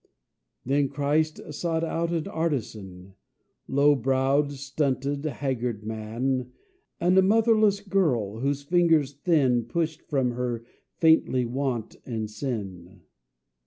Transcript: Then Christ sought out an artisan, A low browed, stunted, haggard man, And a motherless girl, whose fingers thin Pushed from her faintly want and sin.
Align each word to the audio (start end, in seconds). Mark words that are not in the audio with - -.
Then 0.65 0.89
Christ 0.89 1.39
sought 1.53 1.83
out 1.83 2.11
an 2.11 2.27
artisan, 2.27 3.13
A 3.69 3.71
low 3.71 3.93
browed, 3.93 4.51
stunted, 4.53 5.23
haggard 5.25 5.85
man, 5.85 6.53
And 6.99 7.15
a 7.19 7.21
motherless 7.21 7.81
girl, 7.81 8.39
whose 8.39 8.63
fingers 8.63 9.13
thin 9.13 9.65
Pushed 9.65 10.01
from 10.01 10.31
her 10.31 10.65
faintly 10.97 11.45
want 11.45 11.97
and 12.03 12.31
sin. 12.31 13.01